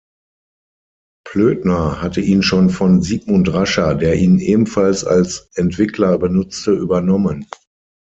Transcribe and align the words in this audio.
Plötner 1.29 2.01
hatte 2.01 2.21
ihn 2.21 2.41
schon 2.41 2.71
von 2.71 3.03
Sigmund 3.03 3.53
Rascher, 3.53 3.93
der 3.93 4.15
ihn 4.15 4.39
ebenfalls 4.39 5.03
als 5.03 5.51
Entwickler 5.53 6.17
benutzte, 6.17 6.71
übernommen. 6.71 7.45